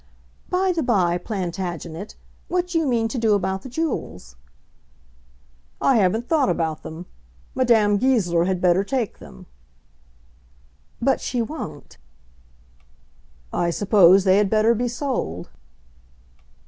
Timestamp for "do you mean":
2.69-3.07